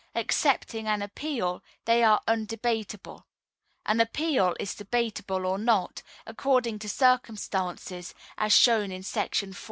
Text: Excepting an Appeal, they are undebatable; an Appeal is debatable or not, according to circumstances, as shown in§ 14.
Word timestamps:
Excepting 0.15 0.87
an 0.87 1.03
Appeal, 1.03 1.61
they 1.85 2.01
are 2.03 2.21
undebatable; 2.27 3.25
an 3.85 3.99
Appeal 4.01 4.55
is 4.59 4.73
debatable 4.73 5.45
or 5.45 5.59
not, 5.59 6.01
according 6.25 6.79
to 6.79 6.89
circumstances, 6.89 8.15
as 8.35 8.51
shown 8.51 8.91
in§ 8.91 9.03
14. 9.13 9.53